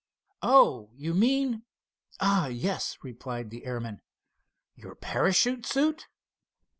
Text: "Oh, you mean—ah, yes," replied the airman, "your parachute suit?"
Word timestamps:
"Oh, 0.41 0.89
you 0.95 1.13
mean—ah, 1.13 2.47
yes," 2.47 2.97
replied 3.03 3.51
the 3.51 3.65
airman, 3.67 4.01
"your 4.73 4.95
parachute 4.95 5.63
suit?" 5.67 6.07